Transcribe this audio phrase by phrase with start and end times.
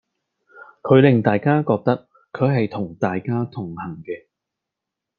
[0.81, 4.25] 佢令大家覺得佢係同大家同行嘅